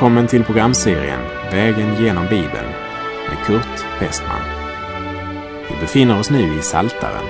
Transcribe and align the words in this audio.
Välkommen 0.00 0.26
till 0.26 0.44
programserien 0.44 1.20
Vägen 1.52 2.04
genom 2.04 2.24
Bibeln 2.24 2.68
med 3.28 3.46
Kurt 3.46 4.00
Westman. 4.00 4.40
Vi 5.68 5.80
befinner 5.80 6.20
oss 6.20 6.30
nu 6.30 6.58
i 6.58 6.62
Saltaren. 6.62 7.24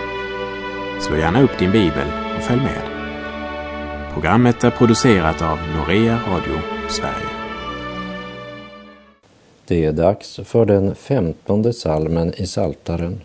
Slå 1.00 1.16
gärna 1.16 1.42
upp 1.42 1.58
din 1.58 1.72
bibel 1.72 2.06
och 2.36 2.42
följ 2.42 2.60
med. 2.60 2.82
Programmet 4.12 4.64
är 4.64 4.70
producerat 4.70 5.42
av 5.42 5.58
Norea 5.76 6.20
Radio 6.28 6.58
Sverige. 6.88 7.30
Det 9.66 9.84
är 9.84 9.92
dags 9.92 10.40
för 10.44 10.64
den 10.64 10.94
femtonde 10.94 11.72
salmen 11.72 12.34
i 12.36 12.46
Saltaren. 12.46 13.20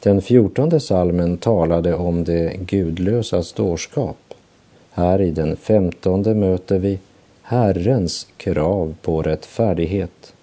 Den 0.00 0.22
fjortonde 0.22 0.80
salmen 0.80 1.36
talade 1.36 1.94
om 1.94 2.24
det 2.24 2.56
gudlösas 2.60 3.52
dårskap. 3.52 4.34
Här 4.90 5.20
i 5.20 5.30
den 5.30 5.56
femtonde 5.56 6.34
möter 6.34 6.78
vi 6.78 6.98
Herrens 7.50 8.26
krav 8.36 8.94
på 9.02 9.22
rättfärdighet. 9.22 10.34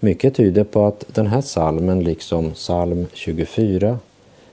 Mycket 0.00 0.34
tyder 0.34 0.64
på 0.64 0.86
att 0.86 1.04
den 1.14 1.26
här 1.26 1.40
salmen, 1.40 2.04
liksom 2.04 2.50
psalm 2.50 3.06
24, 3.12 3.98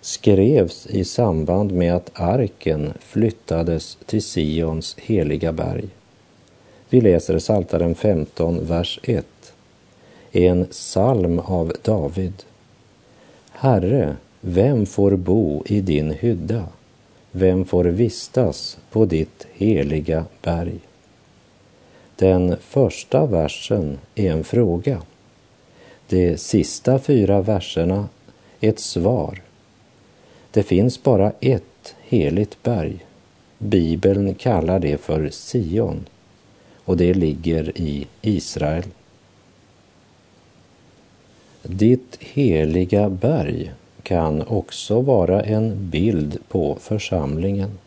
skrevs 0.01 0.87
i 0.87 1.05
samband 1.05 1.71
med 1.71 1.95
att 1.95 2.11
arken 2.13 2.93
flyttades 2.99 3.97
till 4.05 4.23
Sions 4.23 4.95
heliga 4.97 5.51
berg. 5.51 5.85
Vi 6.89 7.01
läser 7.01 7.39
Psaltaren 7.39 7.95
15, 7.95 8.65
vers 8.65 8.99
1. 9.03 9.25
En 10.31 10.65
psalm 10.65 11.39
av 11.39 11.73
David. 11.81 12.43
Herre, 13.51 14.15
vem 14.41 14.85
får 14.85 15.15
bo 15.15 15.63
i 15.65 15.81
din 15.81 16.11
hydda? 16.11 16.63
Vem 17.31 17.65
får 17.65 17.83
vistas 17.83 18.77
på 18.91 19.05
ditt 19.05 19.47
heliga 19.53 20.25
berg? 20.41 20.79
Den 22.21 22.55
första 22.57 23.25
versen 23.25 23.99
är 24.15 24.31
en 24.31 24.43
fråga. 24.43 25.01
De 26.07 26.37
sista 26.37 26.99
fyra 26.99 27.41
verserna 27.41 28.09
ett 28.59 28.79
svar. 28.79 29.41
Det 30.51 30.63
finns 30.63 31.03
bara 31.03 31.31
ett 31.39 31.95
heligt 32.01 32.63
berg. 32.63 33.05
Bibeln 33.57 34.35
kallar 34.35 34.79
det 34.79 34.97
för 34.97 35.29
Sion 35.29 36.05
och 36.85 36.97
det 36.97 37.13
ligger 37.13 37.81
i 37.81 38.07
Israel. 38.21 38.83
Ditt 41.63 42.17
heliga 42.19 43.09
berg 43.09 43.71
kan 44.03 44.41
också 44.41 45.01
vara 45.01 45.41
en 45.41 45.89
bild 45.89 46.39
på 46.47 46.77
församlingen. 46.81 47.77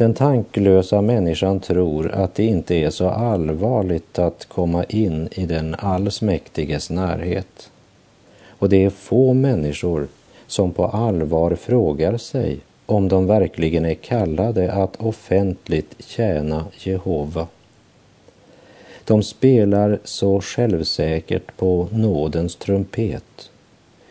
Den 0.00 0.14
tanklösa 0.14 1.00
människan 1.00 1.60
tror 1.60 2.10
att 2.10 2.34
det 2.34 2.44
inte 2.44 2.74
är 2.74 2.90
så 2.90 3.08
allvarligt 3.08 4.18
att 4.18 4.46
komma 4.48 4.84
in 4.84 5.28
i 5.32 5.46
den 5.46 5.74
allsmäktiges 5.78 6.90
närhet. 6.90 7.70
Och 8.46 8.68
det 8.68 8.84
är 8.84 8.90
få 8.90 9.34
människor 9.34 10.08
som 10.46 10.72
på 10.72 10.86
allvar 10.86 11.54
frågar 11.54 12.16
sig 12.16 12.58
om 12.86 13.08
de 13.08 13.26
verkligen 13.26 13.84
är 13.84 13.94
kallade 13.94 14.72
att 14.72 14.96
offentligt 14.96 15.94
tjäna 15.98 16.64
Jehova. 16.78 17.46
De 19.04 19.22
spelar 19.22 19.98
så 20.04 20.40
självsäkert 20.40 21.56
på 21.56 21.88
nådens 21.92 22.56
trumpet 22.56 23.50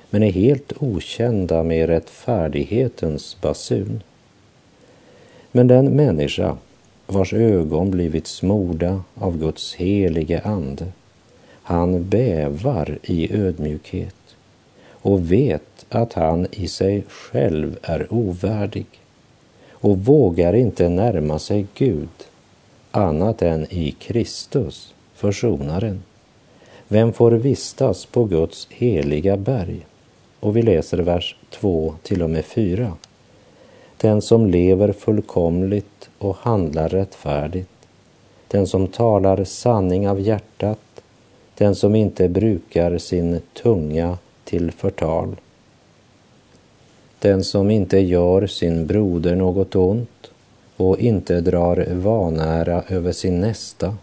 men 0.09 0.23
är 0.23 0.31
helt 0.31 0.73
okända 0.79 1.63
med 1.63 1.89
rättfärdighetens 1.89 3.37
basun. 3.41 4.01
Men 5.51 5.67
den 5.67 5.95
människa 5.95 6.57
vars 7.07 7.33
ögon 7.33 7.91
blivit 7.91 8.27
smorda 8.27 9.03
av 9.15 9.37
Guds 9.37 9.75
helige 9.75 10.41
ande, 10.41 10.85
han 11.63 12.09
bävar 12.09 12.99
i 13.03 13.33
ödmjukhet 13.33 14.15
och 14.89 15.31
vet 15.31 15.85
att 15.89 16.13
han 16.13 16.47
i 16.51 16.67
sig 16.67 17.03
själv 17.07 17.77
är 17.81 18.13
ovärdig 18.13 18.85
och 19.71 19.97
vågar 19.97 20.53
inte 20.53 20.89
närma 20.89 21.39
sig 21.39 21.65
Gud 21.75 22.09
annat 22.91 23.41
än 23.41 23.65
i 23.69 23.91
Kristus, 23.91 24.93
försonaren. 25.13 26.03
Vem 26.87 27.13
får 27.13 27.31
vistas 27.31 28.05
på 28.05 28.25
Guds 28.25 28.67
heliga 28.69 29.37
berg? 29.37 29.85
Och 30.39 30.57
vi 30.57 30.61
läser 30.61 30.97
vers 30.97 31.35
2 31.49 31.95
till 32.03 32.21
och 32.21 32.29
med 32.29 32.45
4 32.45 32.93
den 34.01 34.21
som 34.21 34.47
lever 34.47 34.91
fullkomligt 34.91 36.09
och 36.17 36.35
handlar 36.37 36.89
rättfärdigt, 36.89 37.69
den 38.47 38.67
som 38.67 38.87
talar 38.87 39.43
sanning 39.43 40.09
av 40.09 40.21
hjärtat, 40.21 40.79
den 41.57 41.75
som 41.75 41.95
inte 41.95 42.29
brukar 42.29 42.97
sin 42.97 43.41
tunga 43.53 44.17
till 44.43 44.71
förtal, 44.71 45.35
den 47.19 47.43
som 47.43 47.71
inte 47.71 47.99
gör 47.99 48.47
sin 48.47 48.87
broder 48.87 49.35
något 49.35 49.75
ont 49.75 50.31
och 50.77 50.99
inte 50.99 51.41
drar 51.41 51.87
vanära 51.91 52.83
över 52.87 53.11
sin 53.11 53.41
nästa, 53.41 53.95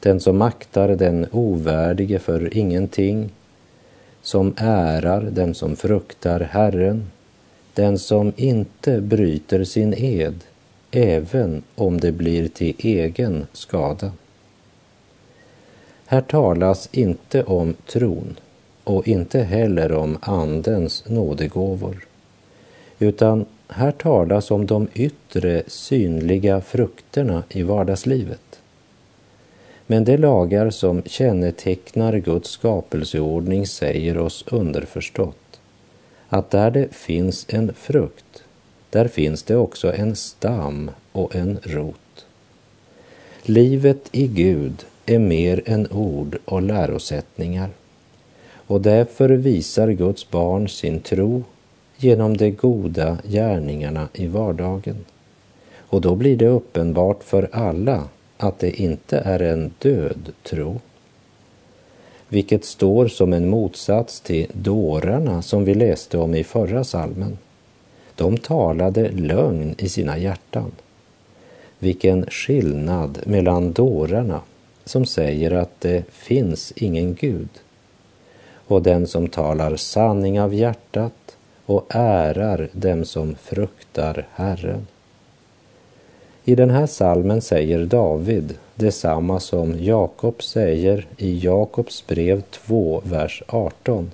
den 0.00 0.20
som 0.20 0.42
aktar 0.42 0.88
den 0.88 1.26
ovärdige 1.32 2.18
för 2.18 2.56
ingenting, 2.56 3.30
som 4.22 4.54
ärar 4.56 5.20
den 5.20 5.54
som 5.54 5.76
fruktar 5.76 6.40
Herren, 6.40 7.10
den 7.78 7.98
som 7.98 8.32
inte 8.36 9.00
bryter 9.00 9.64
sin 9.64 9.94
ed, 9.94 10.34
även 10.90 11.62
om 11.74 12.00
det 12.00 12.12
blir 12.12 12.48
till 12.48 12.74
egen 12.78 13.46
skada. 13.52 14.12
Här 16.06 16.20
talas 16.20 16.88
inte 16.92 17.42
om 17.42 17.74
tron 17.86 18.36
och 18.84 19.08
inte 19.08 19.40
heller 19.40 19.92
om 19.92 20.18
Andens 20.20 21.04
nådegåvor, 21.08 22.06
utan 22.98 23.44
här 23.68 23.92
talas 23.92 24.50
om 24.50 24.66
de 24.66 24.88
yttre 24.94 25.62
synliga 25.66 26.60
frukterna 26.60 27.42
i 27.48 27.62
vardagslivet. 27.62 28.60
Men 29.86 30.04
de 30.04 30.16
lagar 30.16 30.70
som 30.70 31.02
kännetecknar 31.02 32.18
Guds 32.18 32.50
skapelseordning 32.50 33.66
säger 33.66 34.18
oss 34.18 34.44
underförstått 34.46 35.47
att 36.28 36.50
där 36.50 36.70
det 36.70 36.94
finns 36.94 37.46
en 37.48 37.74
frukt, 37.74 38.42
där 38.90 39.08
finns 39.08 39.42
det 39.42 39.56
också 39.56 39.94
en 39.94 40.16
stam 40.16 40.90
och 41.12 41.34
en 41.34 41.58
rot. 41.62 42.26
Livet 43.42 44.08
i 44.12 44.26
Gud 44.26 44.84
är 45.06 45.18
mer 45.18 45.62
än 45.66 45.88
ord 45.90 46.38
och 46.44 46.62
lärosättningar 46.62 47.70
och 48.68 48.80
därför 48.80 49.28
visar 49.28 49.90
Guds 49.90 50.30
barn 50.30 50.68
sin 50.68 51.00
tro 51.00 51.44
genom 51.96 52.36
de 52.36 52.50
goda 52.50 53.18
gärningarna 53.24 54.08
i 54.12 54.26
vardagen. 54.26 55.04
Och 55.76 56.00
då 56.00 56.14
blir 56.14 56.36
det 56.36 56.48
uppenbart 56.48 57.24
för 57.24 57.48
alla 57.52 58.04
att 58.36 58.58
det 58.58 58.80
inte 58.80 59.18
är 59.18 59.42
en 59.42 59.70
död 59.78 60.32
tro 60.42 60.80
vilket 62.28 62.64
står 62.64 63.08
som 63.08 63.32
en 63.32 63.48
motsats 63.48 64.20
till 64.20 64.46
dårarna 64.52 65.42
som 65.42 65.64
vi 65.64 65.74
läste 65.74 66.18
om 66.18 66.34
i 66.34 66.44
förra 66.44 66.84
salmen. 66.84 67.38
De 68.14 68.36
talade 68.36 69.08
lögn 69.10 69.74
i 69.78 69.88
sina 69.88 70.18
hjärtan. 70.18 70.72
Vilken 71.78 72.26
skillnad 72.26 73.18
mellan 73.24 73.72
dårarna 73.72 74.40
som 74.84 75.06
säger 75.06 75.50
att 75.50 75.80
det 75.80 76.04
finns 76.10 76.72
ingen 76.76 77.14
Gud 77.14 77.48
och 78.68 78.82
den 78.82 79.06
som 79.06 79.28
talar 79.28 79.76
sanning 79.76 80.40
av 80.40 80.54
hjärtat 80.54 81.36
och 81.66 81.86
ärar 81.88 82.68
dem 82.72 83.04
som 83.04 83.34
fruktar 83.34 84.26
Herren. 84.32 84.86
I 86.48 86.54
den 86.54 86.70
här 86.70 86.86
salmen 86.86 87.40
säger 87.40 87.84
David 87.84 88.54
detsamma 88.74 89.40
som 89.40 89.84
Jakob 89.84 90.42
säger 90.42 91.06
i 91.16 91.38
Jakobs 91.38 92.06
brev 92.06 92.42
2, 92.50 93.02
vers 93.04 93.42
18. 93.46 94.10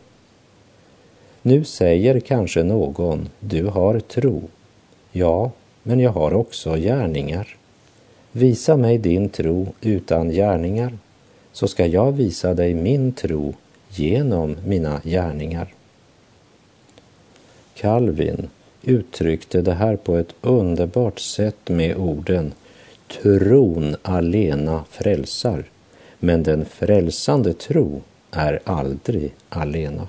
Nu 1.42 1.64
säger 1.64 2.20
kanske 2.20 2.62
någon, 2.62 3.28
du 3.40 3.64
har 3.66 4.00
tro. 4.00 4.42
Ja, 5.12 5.50
men 5.82 6.00
jag 6.00 6.10
har 6.10 6.34
också 6.34 6.76
gärningar. 6.76 7.56
Visa 8.32 8.76
mig 8.76 8.98
din 8.98 9.28
tro 9.28 9.66
utan 9.80 10.30
gärningar, 10.30 10.98
så 11.52 11.68
ska 11.68 11.86
jag 11.86 12.12
visa 12.12 12.54
dig 12.54 12.74
min 12.74 13.12
tro 13.12 13.54
genom 13.88 14.56
mina 14.66 15.00
gärningar. 15.04 15.74
Calvin 17.74 18.48
uttryckte 18.86 19.62
det 19.62 19.72
här 19.72 19.96
på 19.96 20.16
ett 20.16 20.34
underbart 20.40 21.20
sätt 21.20 21.68
med 21.68 21.96
orden 21.96 22.52
Tron 23.22 23.96
alena 24.02 24.84
frälsar, 24.90 25.64
men 26.18 26.42
den 26.42 26.64
frälsande 26.64 27.52
tro 27.54 28.02
är 28.30 28.60
aldrig 28.64 29.34
alena. 29.48 30.08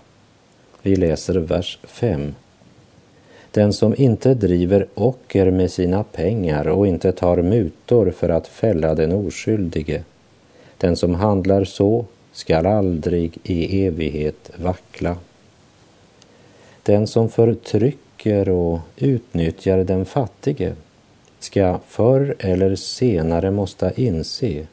Vi 0.81 0.95
läser 0.95 1.35
vers 1.35 1.79
5. 1.83 2.35
Den 3.51 3.73
som 3.73 3.95
inte 3.97 4.33
driver 4.33 4.87
ocker 4.93 5.51
med 5.51 5.71
sina 5.71 6.03
pengar 6.03 6.67
och 6.67 6.87
inte 6.87 7.11
tar 7.11 7.41
mutor 7.41 8.11
för 8.11 8.29
att 8.29 8.47
fälla 8.47 8.95
den 8.95 9.11
oskyldige, 9.11 10.03
Den 10.77 10.95
som 10.95 11.15
handlar 11.15 11.63
så 11.63 12.05
skall 12.31 12.65
aldrig 12.65 13.37
i 13.43 13.85
evighet 13.85 14.51
vackla. 14.57 15.17
Den 16.83 17.07
som 17.07 17.29
förtrycker 17.29 18.04
och 18.33 18.79
utnyttjar 18.97 19.77
den 19.77 20.05
fattige 20.05 20.73
ska 21.39 21.79
förr 21.87 22.35
eller 22.39 22.75
senare 22.75 23.51
måste 23.51 23.93
inse 23.95 24.67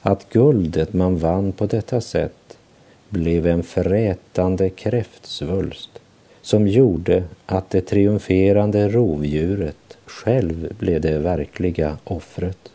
att 0.00 0.28
guldet 0.30 0.92
man 0.92 1.18
vann 1.18 1.52
på 1.52 1.66
detta 1.66 2.00
sätt 2.00 2.58
blev 3.08 3.46
en 3.46 3.62
frätande 3.62 4.70
kräftsvulst 4.70 5.90
som 6.42 6.68
gjorde 6.68 7.24
att 7.46 7.70
det 7.70 7.80
triumferande 7.80 8.88
rovdjuret 8.88 9.98
själv 10.06 10.74
blev 10.78 11.00
det 11.00 11.18
verkliga 11.18 11.96
offret. 12.04 12.72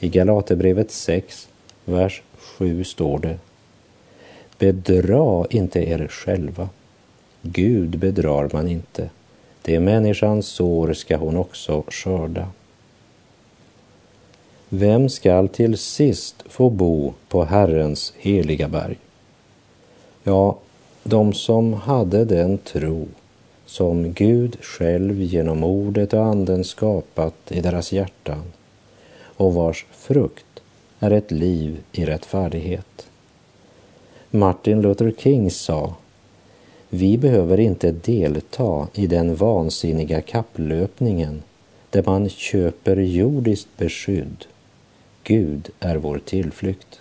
I 0.00 0.08
Galaterbrevet 0.08 0.90
6, 0.90 1.48
vers 1.84 2.22
7 2.38 2.84
står 2.84 3.18
det 3.18 3.38
Bedra 4.58 5.46
inte 5.50 5.80
er 5.80 6.08
själva. 6.08 6.68
Gud 7.42 7.98
bedrar 7.98 8.50
man 8.52 8.68
inte. 8.68 9.10
Det 9.62 9.80
människans 9.80 10.46
sår 10.46 10.92
ska 10.92 11.16
hon 11.16 11.36
också 11.36 11.84
skörda. 11.88 12.48
Vem 14.68 15.08
skall 15.08 15.48
till 15.48 15.78
sist 15.78 16.44
få 16.46 16.70
bo 16.70 17.14
på 17.28 17.44
Herrens 17.44 18.12
heliga 18.18 18.68
berg? 18.68 18.96
Ja, 20.24 20.58
de 21.02 21.32
som 21.32 21.72
hade 21.72 22.24
den 22.24 22.58
tro 22.58 23.08
som 23.66 24.12
Gud 24.12 24.56
själv 24.60 25.22
genom 25.22 25.64
ordet 25.64 26.12
och 26.12 26.24
anden 26.24 26.64
skapat 26.64 27.34
i 27.48 27.60
deras 27.60 27.92
hjärtan 27.92 28.42
och 29.36 29.54
vars 29.54 29.86
frukt 29.92 30.62
är 31.00 31.10
ett 31.10 31.30
liv 31.30 31.80
i 31.92 32.04
rättfärdighet. 32.04 33.06
Martin 34.30 34.82
Luther 34.82 35.12
King 35.18 35.50
sa 35.50 35.94
vi 36.94 37.18
behöver 37.18 37.60
inte 37.60 37.92
delta 37.92 38.88
i 38.94 39.06
den 39.06 39.34
vansinniga 39.34 40.20
kapplöpningen 40.20 41.42
där 41.90 42.02
man 42.06 42.28
köper 42.28 42.96
jordiskt 42.96 43.68
beskydd. 43.76 44.44
Gud 45.24 45.70
är 45.80 45.96
vår 45.96 46.20
tillflykt. 46.24 47.00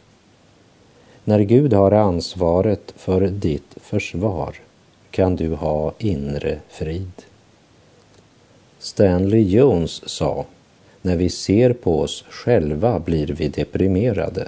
När 1.24 1.40
Gud 1.40 1.74
har 1.74 1.92
ansvaret 1.92 2.94
för 2.96 3.22
ditt 3.22 3.76
försvar 3.76 4.56
kan 5.10 5.36
du 5.36 5.54
ha 5.54 5.94
inre 5.98 6.60
frid. 6.70 7.22
Stanley 8.80 9.42
Jones 9.42 10.10
sa, 10.10 10.46
när 11.02 11.16
vi 11.16 11.30
ser 11.30 11.74
på 11.74 12.00
oss 12.00 12.24
själva 12.30 13.00
blir 13.00 13.28
vi 13.28 13.48
deprimerade. 13.48 14.48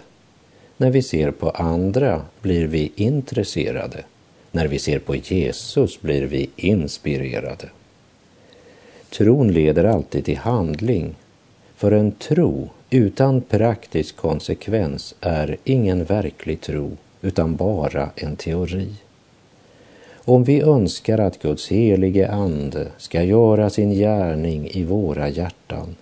När 0.77 0.91
vi 0.91 1.01
ser 1.01 1.31
på 1.31 1.49
andra 1.49 2.21
blir 2.41 2.67
vi 2.67 2.91
intresserade. 2.95 4.03
När 4.55 4.67
vi 4.67 4.79
ser 4.79 4.99
på 4.99 5.15
Jesus 5.15 6.01
blir 6.01 6.21
vi 6.21 6.49
inspirerade. 6.55 7.69
Tron 9.09 9.53
leder 9.53 9.83
alltid 9.83 10.25
till 10.25 10.37
handling, 10.37 11.15
för 11.75 11.91
en 11.91 12.11
tro 12.11 12.69
utan 12.89 13.41
praktisk 13.41 14.15
konsekvens 14.15 15.15
är 15.21 15.57
ingen 15.63 16.03
verklig 16.03 16.61
tro, 16.61 16.91
utan 17.21 17.55
bara 17.55 18.09
en 18.15 18.35
teori. 18.35 18.87
Om 20.15 20.43
vi 20.43 20.61
önskar 20.61 21.17
att 21.17 21.41
Guds 21.41 21.67
helige 21.67 22.31
Ande 22.31 22.87
ska 22.97 23.23
göra 23.23 23.69
sin 23.69 23.91
gärning 23.91 24.67
i 24.67 24.83
våra 24.83 25.29
hjärtan, 25.29 25.95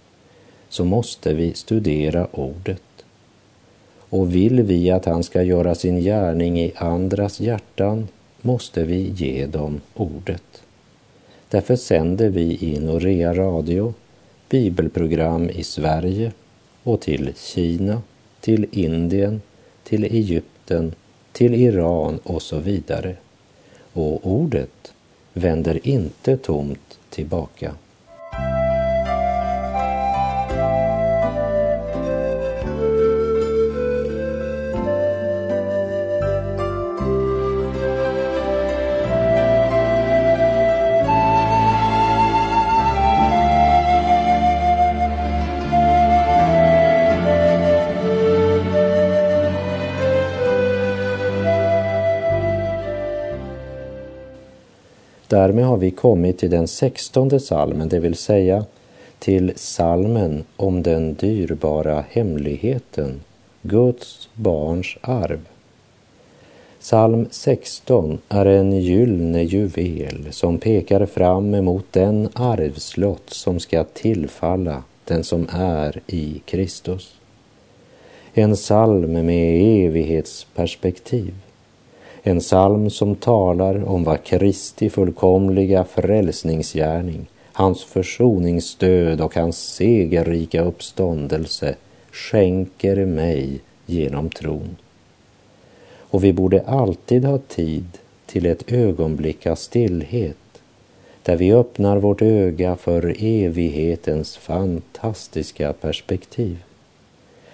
så 0.70 0.86
måste 0.86 1.34
vi 1.34 1.54
studera 1.54 2.28
Ordet. 2.32 3.06
Och 4.10 4.36
vill 4.36 4.62
vi 4.62 4.92
att 4.92 5.06
han 5.06 5.24
ska 5.24 5.44
göra 5.44 5.76
sin 5.76 6.00
gärning 6.00 6.60
i 6.60 6.74
andras 6.76 7.40
hjärtan, 7.40 8.08
måste 8.42 8.84
vi 8.84 9.10
ge 9.10 9.46
dem 9.46 9.82
ordet. 9.94 10.64
Därför 11.50 11.76
sänder 11.76 12.30
vi 12.30 12.58
i 12.62 12.80
Norea 12.80 13.34
Radio 13.34 13.94
bibelprogram 14.50 15.50
i 15.50 15.64
Sverige 15.64 16.32
och 16.84 17.02
till 17.02 17.34
Kina, 17.36 18.02
till 18.40 18.66
Indien, 18.72 19.42
till 19.84 20.04
Egypten, 20.04 20.94
till 21.32 21.54
Iran 21.54 22.20
och 22.24 22.42
så 22.42 22.60
vidare. 22.60 23.16
Och 23.94 24.28
ordet 24.28 24.94
vänder 25.34 25.88
inte 25.88 26.38
tomt 26.38 27.00
tillbaka. 27.10 27.76
Därmed 55.32 55.66
har 55.66 55.78
vi 55.78 55.92
kommit 55.92 56.38
till 56.38 56.50
den 56.50 56.68
sextonde 56.68 57.40
salmen, 57.40 57.90
det 57.90 58.00
vill 58.00 58.16
säga 58.16 58.66
till 59.20 59.54
salmen 59.56 60.44
om 60.56 60.84
den 60.84 61.14
dyrbara 61.14 62.04
hemligheten, 62.10 63.22
Guds 63.62 64.30
barns 64.34 64.98
arv. 65.02 65.40
Psalm 66.80 67.28
16 67.32 68.20
är 68.30 68.46
en 68.46 68.72
gyllene 68.82 69.44
juvel 69.44 70.28
som 70.32 70.58
pekar 70.58 71.06
fram 71.06 71.54
emot 71.54 71.86
den 71.92 72.30
arvslott 72.34 73.30
som 73.30 73.60
ska 73.60 73.84
tillfalla 73.84 74.84
den 75.06 75.24
som 75.24 75.48
är 75.52 76.02
i 76.08 76.42
Kristus. 76.46 77.16
En 78.34 78.56
psalm 78.56 79.12
med 79.26 79.62
evighetsperspektiv. 79.86 81.34
En 82.24 82.40
psalm 82.40 82.90
som 82.90 83.16
talar 83.16 83.84
om 83.90 84.04
vad 84.04 84.24
Kristi 84.24 84.90
fullkomliga 84.90 85.84
frälsningsgärning, 85.84 87.28
hans 87.54 87.84
försoningsstöd 87.84 89.22
och 89.22 89.36
hans 89.36 89.58
segerrika 89.58 90.62
uppståndelse 90.62 91.76
skänker 92.12 93.06
mig 93.06 93.60
genom 93.86 94.30
tron. 94.30 94.76
Och 95.98 96.24
vi 96.24 96.34
borde 96.34 96.62
alltid 96.62 97.26
ha 97.26 97.38
tid 97.38 97.98
till 98.26 98.46
ett 98.46 98.72
ögonblick 98.72 99.46
av 99.46 99.56
stillhet 99.56 100.38
där 101.24 101.36
vi 101.38 101.54
öppnar 101.54 101.98
vårt 101.98 102.22
öga 102.22 102.76
för 102.76 103.16
evighetens 103.20 104.38
fantastiska 104.38 105.74
perspektiv. 105.74 106.58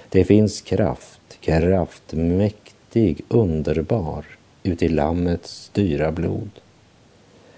Det 0.10 0.24
finns 0.24 0.62
kraft, 0.62 1.38
kraft 1.42 2.14
mäktig, 2.14 3.22
underbar 3.30 4.37
uti 4.68 4.90
Lammets 4.90 5.70
dyra 5.74 6.12
blod. 6.12 6.50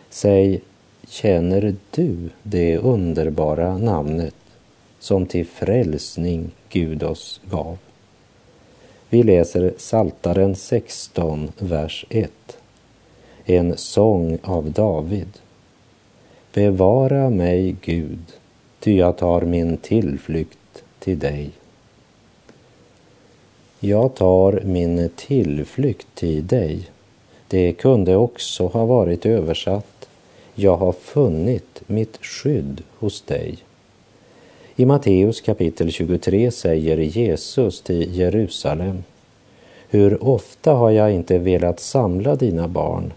Säg, 0.09 0.61
känner 1.07 1.75
du 1.91 2.29
det 2.43 2.77
underbara 2.77 3.77
namnet 3.77 4.35
som 4.99 5.25
till 5.25 5.45
frälsning 5.45 6.51
Gud 6.69 7.03
oss 7.03 7.41
gav? 7.51 7.77
Vi 9.09 9.23
läser 9.23 9.73
Saltaren 9.77 10.55
16, 10.55 11.51
vers 11.57 12.05
1. 12.09 12.31
En 13.45 13.77
sång 13.77 14.37
av 14.43 14.71
David. 14.71 15.29
Bevara 16.53 17.29
mig, 17.29 17.75
Gud, 17.81 18.25
ty 18.79 18.97
jag 18.97 19.17
tar 19.17 19.41
min 19.41 19.77
tillflykt 19.77 20.83
till 20.99 21.19
dig. 21.19 21.49
Jag 23.79 24.15
tar 24.15 24.61
min 24.65 25.09
tillflykt 25.15 26.07
till 26.15 26.47
dig. 26.47 26.89
Det 27.51 27.73
kunde 27.73 28.15
också 28.15 28.67
ha 28.67 28.85
varit 28.85 29.25
översatt 29.25 30.07
Jag 30.55 30.75
har 30.77 30.91
funnit 30.91 31.81
mitt 31.87 32.17
skydd 32.21 32.81
hos 32.99 33.21
dig. 33.21 33.57
I 34.75 34.85
Matteus 34.85 35.41
kapitel 35.41 35.91
23 35.91 36.51
säger 36.51 36.97
Jesus 36.97 37.81
till 37.81 38.17
Jerusalem 38.17 39.03
Hur 39.89 40.23
ofta 40.23 40.73
har 40.73 40.91
jag 40.91 41.11
inte 41.11 41.37
velat 41.37 41.79
samla 41.79 42.35
dina 42.35 42.67
barn 42.67 43.13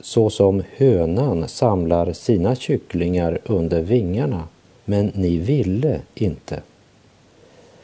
så 0.00 0.30
som 0.30 0.62
hönan 0.76 1.48
samlar 1.48 2.12
sina 2.12 2.54
kycklingar 2.54 3.38
under 3.44 3.82
vingarna, 3.82 4.42
men 4.84 5.12
ni 5.14 5.38
ville 5.38 6.00
inte. 6.14 6.60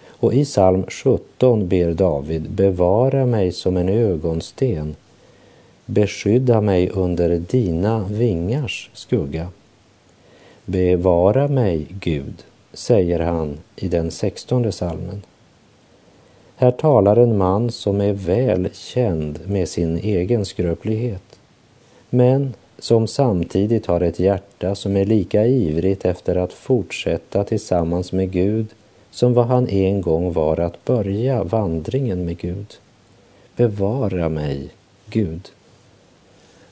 Och 0.08 0.34
i 0.34 0.44
psalm 0.44 0.84
17 0.88 1.68
ber 1.68 1.92
David, 1.92 2.50
bevara 2.50 3.26
mig 3.26 3.52
som 3.52 3.76
en 3.76 3.88
ögonsten 3.88 4.96
Beskydda 5.90 6.60
mig 6.60 6.90
under 6.90 7.38
dina 7.38 8.04
vingars 8.10 8.90
skugga. 8.92 9.48
Bevara 10.64 11.48
mig, 11.48 11.86
Gud, 12.00 12.44
säger 12.72 13.20
han 13.20 13.58
i 13.76 13.88
den 13.88 14.10
sextonde 14.10 14.72
salmen. 14.72 15.22
Här 16.56 16.70
talar 16.70 17.16
en 17.16 17.36
man 17.38 17.70
som 17.70 18.00
är 18.00 18.12
väl 18.12 18.68
känd 18.72 19.38
med 19.46 19.68
sin 19.68 19.98
egen 19.98 20.44
skröplighet, 20.44 21.38
men 22.10 22.54
som 22.78 23.06
samtidigt 23.06 23.86
har 23.86 24.00
ett 24.00 24.18
hjärta 24.18 24.74
som 24.74 24.96
är 24.96 25.04
lika 25.04 25.46
ivrigt 25.46 26.04
efter 26.04 26.36
att 26.36 26.52
fortsätta 26.52 27.44
tillsammans 27.44 28.12
med 28.12 28.30
Gud 28.30 28.66
som 29.10 29.34
vad 29.34 29.46
han 29.46 29.68
en 29.68 30.00
gång 30.00 30.32
var 30.32 30.60
att 30.60 30.84
börja 30.84 31.44
vandringen 31.44 32.24
med 32.24 32.38
Gud. 32.38 32.74
Bevara 33.56 34.28
mig, 34.28 34.68
Gud. 35.10 35.50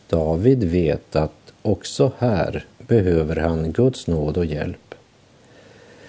David 0.09 0.65
vet 0.65 1.17
att 1.17 1.53
också 1.63 2.13
här 2.19 2.65
behöver 2.79 3.37
han 3.37 3.73
Guds 3.73 4.07
nåd 4.07 4.39
och 4.39 4.45
hjälp. 4.45 4.95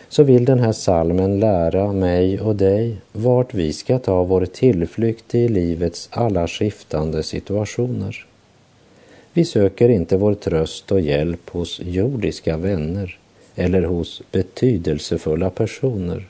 Så 0.10 0.24
vill 0.24 0.46
den 0.46 0.60
här 0.60 0.72
salmen 0.72 1.40
lära 1.40 1.94
mig 1.94 2.40
och 2.40 2.56
dig 2.56 2.98
vart 3.12 3.54
vi 3.54 3.74
ska 3.74 4.00
ta 4.00 4.24
vår 4.24 4.46
tillflykt 4.46 5.36
i 5.36 5.48
livets 5.48 6.10
alla 6.12 6.48
skiftande 6.48 7.24
situationer. 7.24 8.26
Vi 9.34 9.46
söker 9.46 9.90
inte 9.90 10.18
vår 10.18 10.34
tröst 10.34 10.92
och 10.92 11.02
hjälp 11.02 11.50
hos 11.50 11.80
jordiska 11.84 12.58
vänner 12.58 13.18
eller 13.56 13.82
hos 13.82 14.22
betydelsefulla 14.32 15.50
personer. 15.50 16.28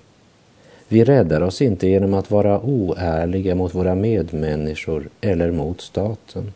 Vi 0.88 1.04
räddar 1.04 1.42
oss 1.42 1.62
inte 1.62 1.88
genom 1.88 2.14
att 2.14 2.32
vara 2.32 2.62
oärliga 2.62 3.56
mot 3.56 3.76
våra 3.76 3.96
medmänniskor 3.96 5.10
eller 5.22 5.52
mot 5.52 5.82
staten. 5.82 6.54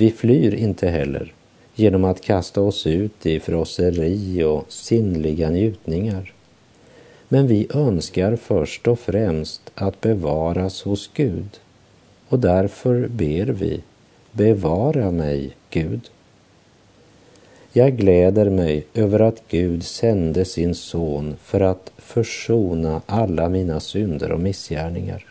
Vi 0.00 0.10
flyr 0.10 0.54
inte 0.54 0.88
heller 0.88 1.32
genom 1.74 2.04
att 2.04 2.20
kasta 2.20 2.60
oss 2.60 2.86
ut 2.86 3.26
i 3.26 3.40
frosseri 3.40 4.44
och 4.44 4.64
sinnliga 4.72 5.50
njutningar. 5.50 6.32
Men 7.28 7.46
vi 7.46 7.66
önskar 7.74 8.36
först 8.36 8.88
och 8.88 8.98
främst 8.98 9.70
att 9.74 10.00
bevaras 10.00 10.82
hos 10.82 11.10
Gud 11.14 11.60
och 12.28 12.38
därför 12.38 13.08
ber 13.08 13.46
vi 13.46 13.80
Bevara 14.32 15.10
mig, 15.10 15.56
Gud. 15.70 16.10
Jag 17.72 17.96
gläder 17.96 18.50
mig 18.50 18.86
över 18.94 19.20
att 19.20 19.42
Gud 19.48 19.84
sände 19.84 20.44
sin 20.44 20.74
son 20.74 21.36
för 21.42 21.60
att 21.60 21.92
försona 21.96 23.02
alla 23.06 23.48
mina 23.48 23.80
synder 23.80 24.32
och 24.32 24.40
missgärningar. 24.40 25.26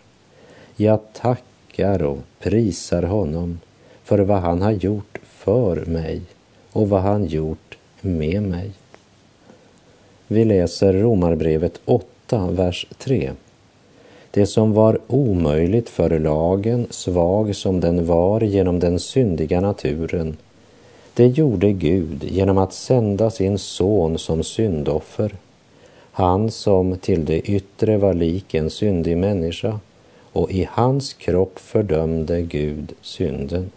Jag 0.75 0.99
tackar 1.13 2.03
och 2.03 2.19
prisar 2.39 3.03
honom 3.03 3.59
för 4.09 4.19
vad 4.19 4.41
han 4.41 4.61
har 4.61 4.71
gjort 4.71 5.17
för 5.23 5.85
mig 5.85 6.21
och 6.71 6.89
vad 6.89 7.01
han 7.01 7.25
gjort 7.25 7.77
med 8.01 8.43
mig. 8.43 8.71
Vi 10.27 10.45
läser 10.45 10.93
Romarbrevet 10.93 11.79
8, 11.85 12.47
vers 12.51 12.87
3. 12.97 13.31
Det 14.31 14.45
som 14.45 14.73
var 14.73 14.99
omöjligt 15.07 15.89
för 15.89 16.19
lagen, 16.19 16.87
svag 16.89 17.55
som 17.55 17.79
den 17.79 18.05
var 18.05 18.41
genom 18.41 18.79
den 18.79 18.99
syndiga 18.99 19.61
naturen, 19.61 20.37
det 21.13 21.27
gjorde 21.27 21.71
Gud 21.71 22.23
genom 22.23 22.57
att 22.57 22.73
sända 22.73 23.29
sin 23.29 23.57
son 23.57 24.17
som 24.17 24.43
syndoffer. 24.43 25.35
Han 26.11 26.51
som 26.51 26.97
till 26.97 27.25
det 27.25 27.39
yttre 27.39 27.97
var 27.97 28.13
lik 28.13 28.53
en 28.53 28.69
syndig 28.69 29.17
människa 29.17 29.79
och 30.33 30.51
i 30.51 30.67
hans 30.71 31.13
kropp 31.13 31.59
fördömde 31.59 32.41
Gud 32.41 32.93
synden. 33.01 33.71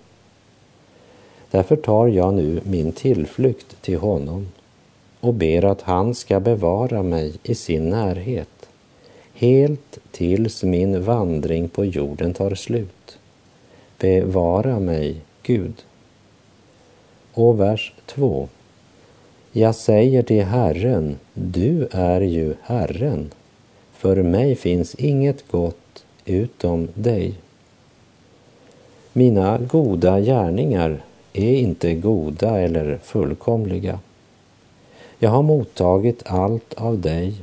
Därför 1.52 1.76
tar 1.76 2.09
jag 2.09 2.35
nu 2.35 2.61
min 2.64 2.92
tillflykt 2.92 3.82
till 3.82 3.99
honom 3.99 4.49
och 5.21 5.35
ber 5.35 5.64
att 5.64 5.82
han 5.82 6.14
ska 6.14 6.40
bevara 6.40 7.02
mig 7.02 7.35
i 7.42 7.54
sin 7.54 7.88
närhet 7.88 8.49
helt 9.42 9.99
tills 10.11 10.62
min 10.62 11.04
vandring 11.04 11.68
på 11.68 11.85
jorden 11.85 12.35
tar 12.35 12.54
slut. 12.54 13.18
Bevara 13.99 14.78
mig, 14.78 15.21
Gud. 15.42 15.75
Och 17.35 17.61
vers 17.61 17.94
2. 18.06 18.49
Jag 19.52 19.75
säger 19.75 20.23
till 20.23 20.44
Herren, 20.44 21.18
du 21.35 21.88
är 21.90 22.21
ju 22.21 22.54
Herren. 22.62 23.30
För 23.92 24.23
mig 24.23 24.54
finns 24.54 24.94
inget 24.94 25.49
gott 25.50 26.04
utom 26.25 26.88
dig. 26.94 27.35
Mina 29.12 29.59
goda 29.59 30.21
gärningar 30.21 31.02
är 31.32 31.54
inte 31.54 31.94
goda 31.94 32.60
eller 32.60 32.98
fullkomliga. 33.02 33.98
Jag 35.18 35.30
har 35.30 35.42
mottagit 35.42 36.22
allt 36.26 36.74
av 36.74 36.98
dig 37.00 37.34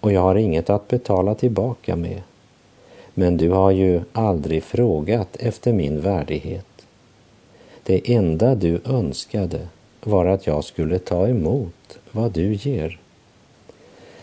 och 0.00 0.12
jag 0.12 0.20
har 0.20 0.34
inget 0.34 0.70
att 0.70 0.88
betala 0.88 1.34
tillbaka 1.34 1.96
med. 1.96 2.22
Men 3.14 3.36
du 3.36 3.50
har 3.50 3.70
ju 3.70 4.00
aldrig 4.12 4.62
frågat 4.62 5.36
efter 5.36 5.72
min 5.72 6.00
värdighet. 6.00 6.66
Det 7.82 8.14
enda 8.14 8.54
du 8.54 8.80
önskade 8.84 9.68
var 10.04 10.26
att 10.26 10.46
jag 10.46 10.64
skulle 10.64 10.98
ta 10.98 11.28
emot 11.28 11.98
vad 12.10 12.32
du 12.32 12.54
ger. 12.54 12.98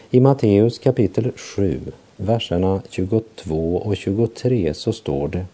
I 0.09 0.19
Matteus 0.19 0.79
kapitel 0.79 1.31
7, 1.35 1.79
verserna 2.17 2.81
22 2.89 3.77
och 3.77 3.97
23 3.97 4.73
så 4.73 4.93
står 4.93 5.27
det 5.27 5.45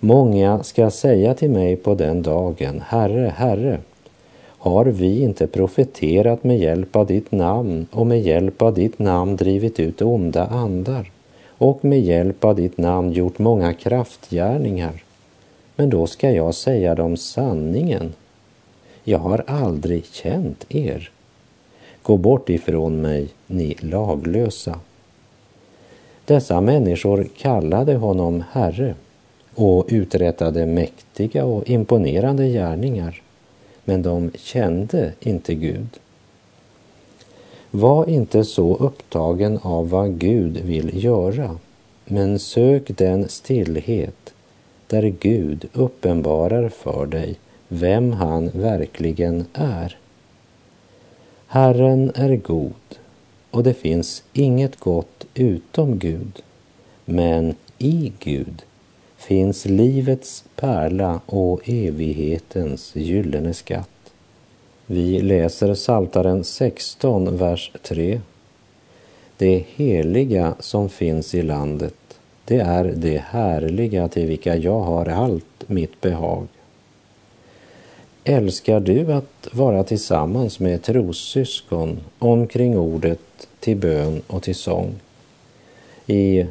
Många 0.00 0.62
ska 0.62 0.90
säga 0.90 1.34
till 1.34 1.50
mig 1.50 1.76
på 1.76 1.94
den 1.94 2.22
dagen, 2.22 2.82
Herre, 2.86 3.32
Herre, 3.36 3.80
har 4.58 4.84
vi 4.84 5.20
inte 5.20 5.46
profeterat 5.46 6.44
med 6.44 6.58
hjälp 6.58 6.96
av 6.96 7.06
ditt 7.06 7.32
namn 7.32 7.86
och 7.90 8.06
med 8.06 8.22
hjälp 8.22 8.62
av 8.62 8.74
ditt 8.74 8.98
namn 8.98 9.36
drivit 9.36 9.80
ut 9.80 10.02
onda 10.02 10.46
andar 10.46 11.10
och 11.58 11.84
med 11.84 12.00
hjälp 12.00 12.44
av 12.44 12.56
ditt 12.56 12.78
namn 12.78 13.12
gjort 13.12 13.38
många 13.38 13.74
kraftgärningar? 13.74 15.02
Men 15.76 15.90
då 15.90 16.06
ska 16.06 16.30
jag 16.30 16.54
säga 16.54 16.94
dem 16.94 17.16
sanningen. 17.16 18.12
Jag 19.04 19.18
har 19.18 19.44
aldrig 19.46 20.04
känt 20.06 20.64
er. 20.68 21.10
Gå 22.02 22.16
bort 22.16 22.50
ifrån 22.50 23.00
mig, 23.00 23.28
ni 23.46 23.76
laglösa. 23.80 24.80
Dessa 26.24 26.60
människor 26.60 27.28
kallade 27.36 27.94
honom 27.94 28.44
Herre 28.52 28.94
och 29.56 29.86
uträttade 29.88 30.66
mäktiga 30.66 31.44
och 31.44 31.70
imponerande 31.70 32.48
gärningar 32.48 33.22
men 33.86 34.02
de 34.02 34.30
kände 34.34 35.12
inte 35.20 35.54
Gud. 35.54 35.88
Var 37.70 38.08
inte 38.08 38.44
så 38.44 38.76
upptagen 38.76 39.58
av 39.62 39.88
vad 39.88 40.18
Gud 40.18 40.56
vill 40.56 41.04
göra, 41.04 41.58
men 42.04 42.38
sök 42.38 42.98
den 42.98 43.28
stillhet 43.28 44.34
där 44.86 45.02
Gud 45.20 45.68
uppenbarar 45.72 46.68
för 46.68 47.06
dig 47.06 47.38
vem 47.68 48.12
han 48.12 48.50
verkligen 48.54 49.44
är. 49.52 49.98
Herren 51.46 52.12
är 52.14 52.36
god 52.36 52.72
och 53.50 53.62
det 53.62 53.74
finns 53.74 54.22
inget 54.32 54.76
gott 54.76 55.26
utom 55.34 55.98
Gud, 55.98 56.42
men 57.04 57.54
i 57.78 58.12
Gud 58.18 58.62
finns 59.16 59.64
livets 59.64 60.44
pärla 60.56 61.20
och 61.26 61.68
evighetens 61.68 62.96
gyllene 62.96 63.54
skatt. 63.54 63.88
Vi 64.86 65.20
läser 65.20 65.74
Saltaren 65.74 66.44
16, 66.44 67.36
vers 67.36 67.72
3. 67.82 68.20
Det 69.36 69.64
heliga 69.74 70.54
som 70.60 70.88
finns 70.88 71.34
i 71.34 71.42
landet, 71.42 71.94
det 72.44 72.60
är 72.60 72.84
det 72.84 73.18
härliga 73.18 74.08
till 74.08 74.26
vilka 74.26 74.56
jag 74.56 74.80
har 74.80 75.06
allt 75.06 75.68
mitt 75.68 76.00
behag. 76.00 76.46
Älskar 78.24 78.80
du 78.80 79.12
att 79.12 79.48
vara 79.52 79.84
tillsammans 79.84 80.60
med 80.60 80.82
trossyskon 80.82 82.00
omkring 82.18 82.78
ordet 82.78 83.48
till 83.60 83.76
bön 83.76 84.22
och 84.26 84.42
till 84.42 84.54
sång? 84.54 84.94
I 86.06 86.46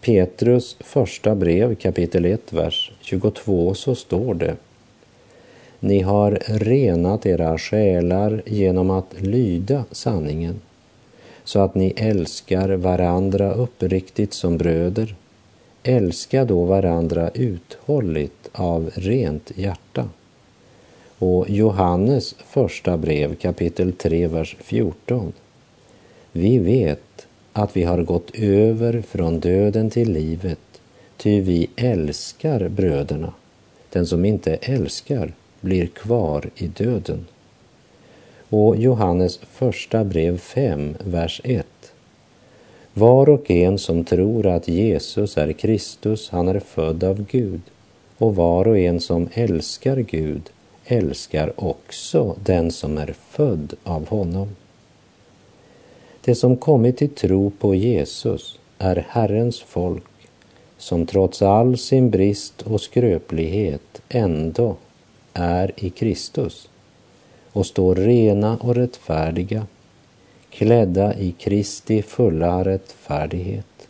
Petrus 0.00 0.76
första 0.80 1.34
brev 1.34 1.74
kapitel 1.74 2.24
1, 2.24 2.52
vers 2.52 2.92
22 3.00 3.74
så 3.74 3.94
står 3.94 4.34
det 4.34 4.56
Ni 5.80 6.00
har 6.00 6.38
renat 6.46 7.26
era 7.26 7.58
själar 7.58 8.42
genom 8.46 8.90
att 8.90 9.20
lyda 9.20 9.84
sanningen 9.90 10.60
så 11.46 11.60
att 11.60 11.74
ni 11.74 11.92
älskar 11.96 12.68
varandra 12.68 13.52
uppriktigt 13.52 14.32
som 14.32 14.58
bröder. 14.58 15.14
Älska 15.82 16.44
då 16.44 16.64
varandra 16.64 17.30
uthålligt 17.34 18.50
av 18.52 18.90
rent 18.94 19.52
hjärta. 19.54 20.08
Och 21.18 21.50
Johannes 21.50 22.34
första 22.34 22.96
brev 22.96 23.34
kapitel 23.34 23.92
3, 23.92 24.26
vers 24.26 24.56
14. 24.60 25.32
Vi 26.32 26.58
vet 26.58 27.25
att 27.58 27.76
vi 27.76 27.84
har 27.84 28.02
gått 28.02 28.30
över 28.34 29.02
från 29.02 29.40
döden 29.40 29.90
till 29.90 30.12
livet, 30.12 30.58
ty 31.16 31.40
vi 31.40 31.70
älskar 31.76 32.68
bröderna. 32.68 33.32
Den 33.92 34.06
som 34.06 34.24
inte 34.24 34.54
älskar 34.54 35.32
blir 35.60 35.86
kvar 35.86 36.50
i 36.56 36.66
döden. 36.66 37.26
Och 38.48 38.76
Johannes 38.76 39.38
första 39.38 40.04
brev 40.04 40.38
5, 40.38 40.94
vers 41.04 41.40
1. 41.44 41.66
Var 42.94 43.28
och 43.28 43.50
en 43.50 43.78
som 43.78 44.04
tror 44.04 44.46
att 44.46 44.68
Jesus 44.68 45.38
är 45.38 45.52
Kristus, 45.52 46.30
han 46.30 46.48
är 46.48 46.60
född 46.60 47.04
av 47.04 47.24
Gud. 47.30 47.60
Och 48.18 48.36
var 48.36 48.68
och 48.68 48.78
en 48.78 49.00
som 49.00 49.28
älskar 49.32 49.96
Gud 49.96 50.50
älskar 50.86 51.52
också 51.56 52.36
den 52.44 52.70
som 52.70 52.98
är 52.98 53.14
född 53.30 53.74
av 53.84 54.08
honom. 54.08 54.48
Det 56.26 56.34
som 56.34 56.56
kommit 56.56 56.96
till 56.96 57.08
tro 57.08 57.50
på 57.50 57.74
Jesus 57.74 58.58
är 58.78 59.06
Herrens 59.08 59.60
folk 59.60 60.04
som 60.78 61.06
trots 61.06 61.42
all 61.42 61.78
sin 61.78 62.10
brist 62.10 62.62
och 62.62 62.80
skröplighet 62.80 64.02
ändå 64.08 64.76
är 65.32 65.72
i 65.76 65.90
Kristus 65.90 66.68
och 67.52 67.66
står 67.66 67.94
rena 67.94 68.56
och 68.56 68.74
rättfärdiga, 68.74 69.66
klädda 70.50 71.14
i 71.14 71.32
Kristi 71.32 72.02
fulla 72.02 72.64
rättfärdighet. 72.64 73.88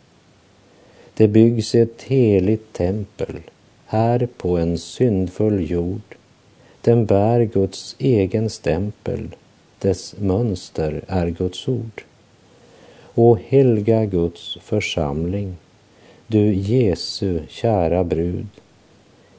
Det 1.13 1.27
byggs 1.27 1.75
ett 1.75 2.01
heligt 2.01 2.73
tempel 2.73 3.41
här 3.85 4.27
på 4.37 4.57
en 4.57 4.77
syndfull 4.77 5.71
jord. 5.71 6.15
Den 6.81 7.05
bär 7.05 7.41
Guds 7.43 7.95
egen 7.99 8.49
stämpel, 8.49 9.35
dess 9.79 10.15
mönster 10.19 11.01
är 11.07 11.27
Guds 11.27 11.67
ord. 11.67 12.03
O 13.19 13.37
helga 13.47 14.05
Guds 14.05 14.57
församling, 14.61 15.57
du 16.27 16.53
Jesu 16.53 17.41
kära 17.49 18.03
brud, 18.03 18.47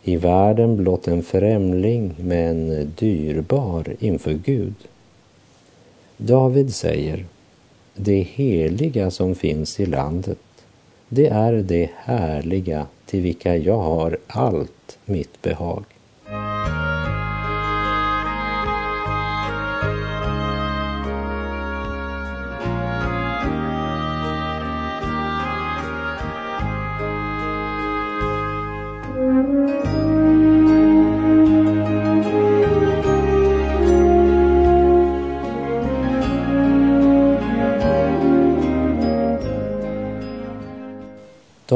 i 0.02 0.16
världen 0.16 0.76
blott 0.76 1.08
en 1.08 1.22
främling 1.22 2.14
men 2.18 2.90
dyrbar 2.98 3.96
inför 3.98 4.32
Gud. 4.32 4.74
David 6.16 6.74
säger, 6.74 7.26
det 7.94 8.20
heliga 8.20 9.10
som 9.10 9.34
finns 9.34 9.80
i 9.80 9.86
landet, 9.86 10.38
det 11.08 11.26
är 11.26 11.52
det 11.52 11.90
härliga 11.96 12.86
till 13.06 13.22
vilka 13.22 13.56
jag 13.56 13.78
har 13.78 14.18
allt 14.26 14.98
mitt 15.04 15.42
behag. 15.42 15.84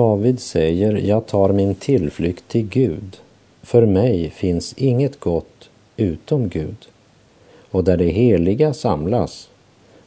David 0.03 0.41
säger, 0.41 0.93
jag 0.95 1.27
tar 1.27 1.53
min 1.53 1.75
tillflykt 1.75 2.49
till 2.49 2.69
Gud. 2.69 3.17
För 3.63 3.87
mig 3.87 4.31
finns 4.31 4.75
inget 4.77 5.21
gott 5.21 5.71
utom 5.97 6.49
Gud. 6.49 6.77
Och 7.71 7.85
där 7.85 7.97
det 7.97 8.09
heliga 8.09 8.75
samlas, 8.75 9.51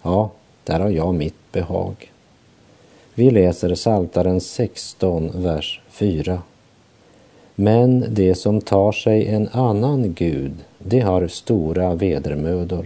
ja, 0.02 0.32
där 0.64 0.80
har 0.80 0.90
jag 0.90 1.14
mitt 1.14 1.52
behag. 1.52 2.12
Vi 3.14 3.32
läser 3.32 3.75
Saltaren 3.75 4.42
16, 4.42 5.32
vers 5.34 5.82
4. 5.90 6.42
Men 7.56 8.06
det 8.10 8.36
som 8.36 8.62
tar 8.62 8.92
sig 8.92 9.28
en 9.28 9.50
annan 9.52 10.14
Gud, 10.14 10.54
det 10.80 11.00
har 11.00 11.27
stora 11.27 11.96
vedermödor. 11.96 12.86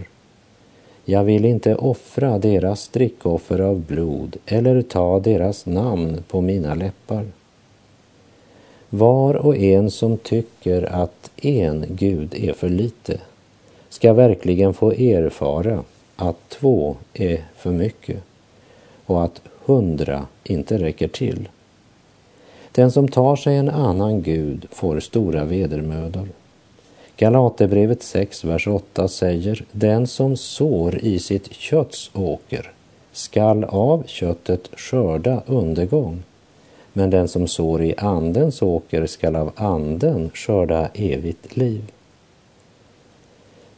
Jag 1.10 1.24
vill 1.24 1.44
inte 1.44 1.74
offra 1.74 2.38
deras 2.38 2.88
drickoffer 2.88 3.60
av 3.60 3.80
blod 3.80 4.36
eller 4.46 4.82
ta 4.82 5.20
deras 5.20 5.66
namn 5.66 6.22
på 6.28 6.40
mina 6.40 6.74
läppar. 6.74 7.26
Var 8.90 9.34
och 9.34 9.56
en 9.56 9.90
som 9.90 10.18
tycker 10.18 10.82
att 10.82 11.30
en 11.36 11.86
Gud 11.88 12.34
är 12.34 12.52
för 12.52 12.68
lite 12.68 13.20
ska 13.88 14.12
verkligen 14.12 14.74
få 14.74 14.92
erfara 14.92 15.84
att 16.16 16.48
två 16.48 16.96
är 17.14 17.44
för 17.56 17.70
mycket 17.70 18.22
och 19.06 19.24
att 19.24 19.42
hundra 19.64 20.26
inte 20.44 20.78
räcker 20.78 21.08
till. 21.08 21.48
Den 22.72 22.92
som 22.92 23.08
tar 23.08 23.36
sig 23.36 23.56
en 23.56 23.70
annan 23.70 24.22
Gud 24.22 24.66
får 24.70 25.00
stora 25.00 25.44
vedermödor. 25.44 26.28
Galaterbrevet 27.20 28.02
6, 28.02 28.44
vers 28.44 28.66
8 28.66 29.08
säger 29.08 29.64
Den 29.72 30.06
som 30.06 30.36
sår 30.36 30.98
i 30.98 31.18
sitt 31.18 31.52
kötts 31.52 32.10
åker 32.14 32.72
skall 33.12 33.64
av 33.64 34.04
köttet 34.06 34.70
skörda 34.76 35.42
undergång. 35.46 36.22
Men 36.92 37.10
den 37.10 37.28
som 37.28 37.48
sår 37.48 37.82
i 37.82 37.94
Andens 37.96 38.62
åker 38.62 39.06
skall 39.06 39.36
av 39.36 39.52
Anden 39.56 40.30
skörda 40.34 40.88
evigt 40.94 41.56
liv. 41.56 41.82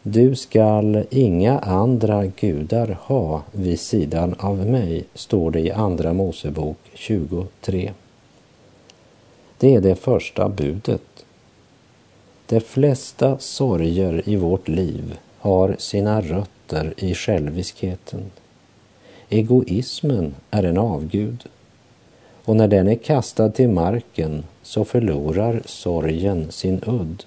Du 0.02 0.34
skall 0.34 1.04
inga 1.10 1.58
andra 1.58 2.26
gudar 2.26 2.98
ha 3.00 3.42
vid 3.52 3.80
sidan 3.80 4.34
av 4.38 4.66
mig, 4.66 5.04
står 5.14 5.50
det 5.50 5.60
i 5.60 5.70
Andra 5.70 6.12
Mosebok 6.12 6.78
23. 6.94 7.92
Det 9.58 9.74
är 9.74 9.80
det 9.80 9.94
första 9.94 10.48
budet 10.48 11.02
de 12.52 12.60
flesta 12.60 13.38
sorger 13.38 14.22
i 14.28 14.36
vårt 14.36 14.68
liv 14.68 15.18
har 15.38 15.76
sina 15.78 16.20
rötter 16.20 16.94
i 16.96 17.14
själviskheten. 17.14 18.20
Egoismen 19.28 20.34
är 20.50 20.62
en 20.62 20.78
avgud 20.78 21.44
och 22.44 22.56
när 22.56 22.68
den 22.68 22.88
är 22.88 22.94
kastad 22.94 23.50
till 23.50 23.68
marken 23.68 24.44
så 24.62 24.84
förlorar 24.84 25.62
sorgen 25.64 26.50
sin 26.50 26.80
udd. 26.86 27.24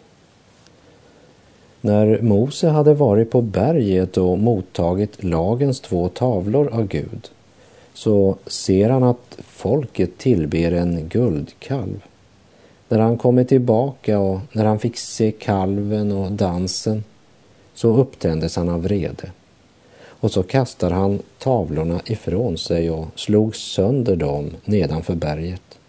När 1.81 2.21
Mose 2.21 2.69
hade 2.69 2.93
varit 2.93 3.31
på 3.31 3.41
berget 3.41 4.17
och 4.17 4.39
mottagit 4.39 5.23
lagens 5.23 5.79
två 5.79 6.09
tavlor 6.09 6.67
av 6.67 6.87
Gud 6.87 7.29
så 7.93 8.35
ser 8.47 8.89
han 8.89 9.03
att 9.03 9.37
folket 9.47 10.17
tillber 10.17 10.71
en 10.71 11.09
guldkalv. 11.09 12.01
När 12.87 12.99
han 12.99 13.17
kommit 13.17 13.49
tillbaka 13.49 14.19
och 14.19 14.39
när 14.51 14.65
han 14.65 14.79
fick 14.79 14.97
se 14.97 15.31
kalven 15.31 16.11
och 16.11 16.31
dansen 16.31 17.03
så 17.73 17.97
upptändes 17.97 18.55
han 18.55 18.69
av 18.69 18.83
vrede. 18.83 19.31
Och 19.97 20.31
så 20.31 20.43
kastade 20.43 20.95
han 20.95 21.19
tavlorna 21.39 22.01
ifrån 22.05 22.57
sig 22.57 22.89
och 22.91 23.07
slog 23.15 23.55
sönder 23.55 24.15
dem 24.15 24.49
nedanför 24.65 25.15
berget. 25.15 25.79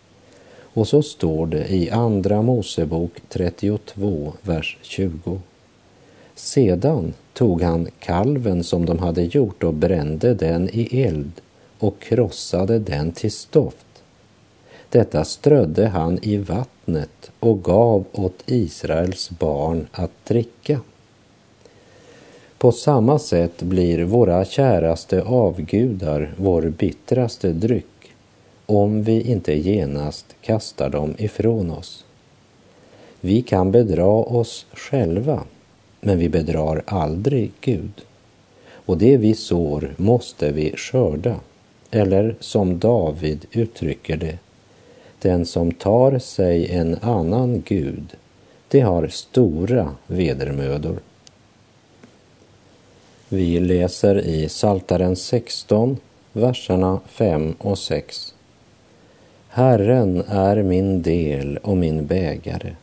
Och 0.59 0.89
så 0.89 1.03
står 1.03 1.47
det 1.47 1.67
i 1.69 1.91
Andra 1.91 2.43
Mosebok 2.43 3.13
32, 3.29 4.33
vers 4.43 4.79
20. 4.83 5.41
Sedan 6.35 7.15
tog 7.33 7.63
han 7.63 7.89
kalven 7.99 8.65
som 8.65 8.87
de 8.87 8.99
hade 8.99 9.23
gjort 9.23 9.63
och 9.63 9.75
brände 9.75 10.35
den 10.35 10.69
i 10.73 11.03
eld 11.03 11.33
och 11.79 12.01
krossade 12.01 12.79
den 12.79 13.13
till 13.13 13.33
stoft 13.33 13.87
detta 14.91 15.25
strödde 15.25 15.87
han 15.87 16.19
i 16.23 16.37
vatten 16.37 16.76
vattnet 16.87 17.31
och 17.41 17.65
gav 17.65 18.05
åt 18.13 18.43
Israels 18.47 19.31
barn 19.31 19.87
att 19.93 20.25
dricka. 20.25 20.81
På 22.59 22.73
samma 22.73 23.19
sätt 23.19 23.63
blir 23.63 24.05
våra 24.05 24.45
käraste 24.45 25.23
avgudar 25.23 26.35
vår 26.37 26.63
bittraste 26.63 27.53
dryck 27.53 28.15
om 28.67 29.03
vi 29.03 29.21
inte 29.21 29.53
genast 29.53 30.27
kastar 30.43 30.91
dem 30.91 31.15
ifrån 31.19 31.71
oss. 31.71 32.05
Vi 33.21 33.43
kan 33.43 33.73
bedra 33.73 34.07
oss 34.07 34.67
själva, 34.73 35.43
men 36.01 36.19
vi 36.19 36.29
bedrar 36.29 36.83
aldrig 36.87 37.53
Gud. 37.61 38.05
Och 38.87 38.99
det 38.99 39.17
vi 39.17 39.35
sår 39.35 39.95
måste 39.97 40.53
vi 40.53 40.77
skörda, 40.77 41.41
eller 41.91 42.37
som 42.41 42.79
David 42.79 43.47
uttrycker 43.53 44.17
det, 44.17 44.39
den 45.23 45.47
som 45.47 45.73
tar 45.73 46.19
sig 46.19 46.71
en 46.71 46.97
annan 47.03 47.63
gud, 47.67 48.17
det 48.69 48.81
har 48.81 49.09
stora 49.09 49.95
vedermödor. 50.07 50.99
Vi 53.29 53.61
läser 53.61 54.19
i 54.19 54.49
Saltaren 54.49 55.17
16, 55.17 55.97
verserna 56.33 57.01
5 57.07 57.55
och 57.59 57.79
6. 57.79 58.35
Herren 59.49 60.23
är 60.29 60.63
min 60.63 61.03
del 61.03 61.57
och 61.57 61.77
min 61.77 62.07
bägare. 62.07 62.77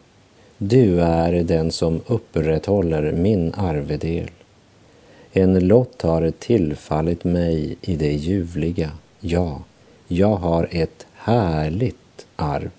Du 0.57 1.01
är 1.01 1.43
den 1.43 1.71
som 1.71 2.01
upprätthåller 2.07 3.11
min 3.11 3.53
arvedel. 3.53 4.29
En 5.31 5.67
lott 5.67 6.01
har 6.01 6.31
tillfallit 6.39 7.23
mig 7.23 7.75
i 7.81 7.95
det 7.95 8.13
ljuvliga. 8.13 8.91
Ja, 9.19 9.61
jag 10.07 10.35
har 10.35 10.67
ett 10.71 11.05
härligt 11.13 12.02
arv. 12.35 12.71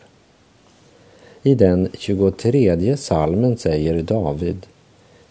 I 1.43 1.55
den 1.55 1.89
23 1.99 2.97
salmen 2.97 3.57
säger 3.57 4.03
David 4.03 4.67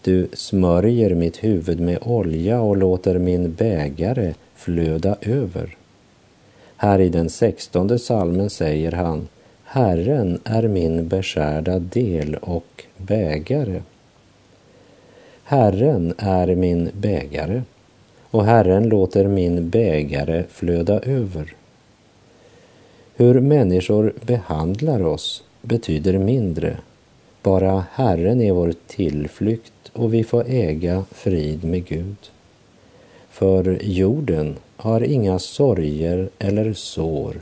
Du 0.02 0.28
smörjer 0.32 1.14
mitt 1.14 1.44
huvud 1.44 1.80
med 1.80 1.98
olja 2.02 2.60
och 2.60 2.76
låter 2.76 3.18
min 3.18 3.52
bägare 3.52 4.34
flöda 4.54 5.16
över. 5.20 5.76
Här 6.76 6.98
i 6.98 7.08
den 7.08 7.30
sextonde 7.30 7.98
salmen 7.98 8.50
säger 8.50 8.92
han 8.92 9.28
Herren 9.64 10.40
är 10.44 10.68
min 10.68 11.08
beskärda 11.08 11.78
del 11.78 12.34
och 12.34 12.84
bägare. 12.96 13.82
Herren 15.44 16.14
är 16.18 16.54
min 16.54 16.90
bägare 16.92 17.62
och 18.30 18.44
Herren 18.44 18.88
låter 18.88 19.26
min 19.26 19.70
bägare 19.70 20.44
flöda 20.50 21.00
över. 21.00 21.54
Hur 23.16 23.40
människor 23.40 24.12
behandlar 24.26 25.02
oss 25.02 25.44
betyder 25.62 26.18
mindre. 26.18 26.76
Bara 27.42 27.84
Herren 27.92 28.40
är 28.40 28.52
vår 28.52 28.74
tillflykt 28.86 29.90
och 29.92 30.14
vi 30.14 30.24
får 30.24 30.44
äga 30.48 31.04
frid 31.10 31.64
med 31.64 31.86
Gud. 31.86 32.16
För 33.30 33.78
jorden 33.82 34.56
har 34.76 35.00
inga 35.00 35.38
sorger 35.38 36.28
eller 36.38 36.72
sår 36.72 37.34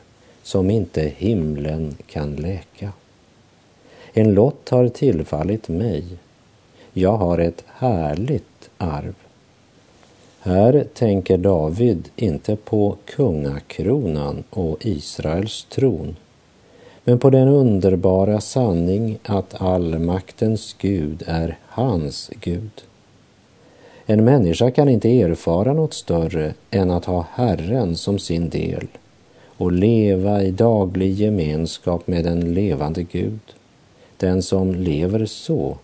som 0.42 0.70
inte 0.70 1.12
himlen 1.16 1.96
kan 2.06 2.36
läka. 2.36 2.92
En 4.12 4.34
lott 4.34 4.68
har 4.68 4.88
tillfallit 4.88 5.68
mig. 5.68 6.04
Jag 6.92 7.16
har 7.16 7.38
ett 7.38 7.64
härligt 7.66 8.70
arv. 8.78 9.14
Här 10.44 10.86
tänker 10.94 11.38
David 11.38 12.08
inte 12.16 12.56
på 12.56 12.96
kungakronan 13.04 14.44
och 14.50 14.86
Israels 14.86 15.64
tron, 15.64 16.16
men 17.04 17.18
på 17.18 17.30
den 17.30 17.48
underbara 17.48 18.40
sanning 18.40 19.18
att 19.22 19.60
allmaktens 19.62 20.76
Gud 20.78 21.22
är 21.26 21.58
hans 21.66 22.30
Gud. 22.40 22.82
En 24.06 24.24
människa 24.24 24.70
kan 24.70 24.88
inte 24.88 25.20
erfara 25.20 25.72
något 25.72 25.94
större 25.94 26.54
än 26.70 26.90
att 26.90 27.04
ha 27.04 27.26
Herren 27.32 27.96
som 27.96 28.18
sin 28.18 28.48
del 28.48 28.86
och 29.56 29.72
leva 29.72 30.42
i 30.42 30.50
daglig 30.50 31.12
gemenskap 31.12 32.06
med 32.06 32.24
den 32.24 32.54
levande 32.54 33.02
Gud. 33.02 33.54
Den 34.16 34.42
som 34.42 34.74
lever 34.74 35.26
så, 35.26 35.76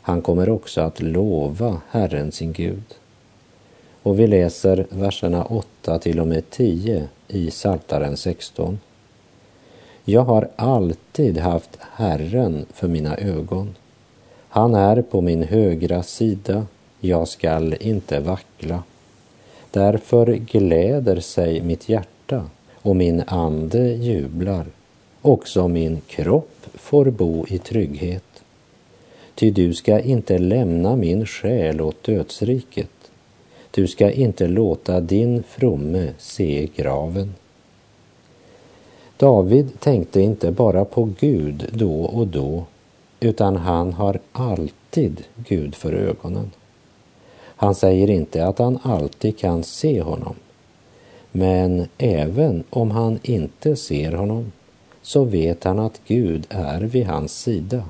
han 0.00 0.22
kommer 0.22 0.48
också 0.48 0.80
att 0.80 1.02
lova 1.02 1.80
Herren 1.90 2.32
sin 2.32 2.52
Gud. 2.52 2.84
Och 4.06 4.18
vi 4.18 4.26
läser 4.26 4.86
verserna 4.90 5.44
8 5.44 5.98
till 5.98 6.20
och 6.20 6.26
med 6.26 6.50
10 6.50 7.08
i 7.28 7.50
Saltaren 7.50 8.16
16. 8.16 8.78
Jag 10.04 10.22
har 10.22 10.48
alltid 10.56 11.38
haft 11.38 11.78
Herren 11.80 12.66
för 12.72 12.88
mina 12.88 13.16
ögon. 13.16 13.74
Han 14.48 14.74
är 14.74 15.02
på 15.02 15.20
min 15.20 15.42
högra 15.42 16.02
sida, 16.02 16.66
jag 17.00 17.28
skall 17.28 17.74
inte 17.80 18.20
vackla. 18.20 18.82
Därför 19.70 20.26
gläder 20.26 21.20
sig 21.20 21.60
mitt 21.60 21.88
hjärta 21.88 22.44
och 22.74 22.96
min 22.96 23.22
ande 23.26 23.88
jublar. 23.88 24.66
Också 25.22 25.68
min 25.68 26.00
kropp 26.06 26.66
får 26.74 27.10
bo 27.10 27.46
i 27.48 27.58
trygghet. 27.58 28.42
Ty 29.34 29.50
du 29.50 29.74
ska 29.74 30.00
inte 30.00 30.38
lämna 30.38 30.96
min 30.96 31.26
själ 31.26 31.80
åt 31.80 32.02
dödsriket. 32.02 32.90
Du 33.76 33.86
ska 33.86 34.10
inte 34.10 34.48
låta 34.48 35.00
din 35.00 35.42
fromme 35.42 36.12
se 36.18 36.68
graven. 36.76 37.34
David 39.16 39.80
tänkte 39.80 40.20
inte 40.20 40.50
bara 40.50 40.84
på 40.84 41.08
Gud 41.20 41.70
då 41.72 42.02
och 42.02 42.26
då, 42.26 42.64
utan 43.20 43.56
han 43.56 43.92
har 43.92 44.18
alltid 44.32 45.24
Gud 45.48 45.74
för 45.74 45.92
ögonen. 45.92 46.50
Han 47.38 47.74
säger 47.74 48.10
inte 48.10 48.46
att 48.46 48.58
han 48.58 48.78
alltid 48.82 49.38
kan 49.38 49.64
se 49.64 50.02
honom. 50.02 50.34
Men 51.32 51.88
även 51.98 52.64
om 52.70 52.90
han 52.90 53.18
inte 53.22 53.76
ser 53.76 54.12
honom 54.12 54.52
så 55.02 55.24
vet 55.24 55.64
han 55.64 55.78
att 55.78 56.00
Gud 56.06 56.46
är 56.48 56.80
vid 56.80 57.06
hans 57.06 57.38
sida. 57.38 57.84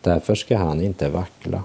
Därför 0.00 0.34
ska 0.34 0.56
han 0.56 0.80
inte 0.80 1.08
vackla. 1.08 1.62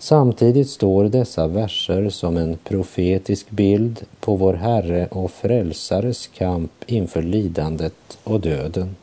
Samtidigt 0.00 0.70
står 0.70 1.04
dessa 1.04 1.46
verser 1.46 2.10
som 2.10 2.36
en 2.36 2.56
profetisk 2.64 3.50
bild 3.50 4.06
på 4.20 4.36
vår 4.36 4.54
Herre 4.54 5.06
och 5.06 5.30
Frälsares 5.30 6.26
kamp 6.26 6.72
inför 6.86 7.22
lidandet 7.22 8.18
och 8.24 8.40
döden. 8.40 8.96